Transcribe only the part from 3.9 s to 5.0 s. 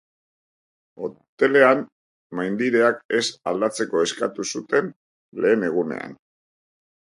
eskatu zuten